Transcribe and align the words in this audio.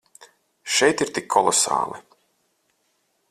Šeit 0.77 1.03
ir 1.05 1.11
tik 1.17 1.27
kolosāli. 1.35 2.01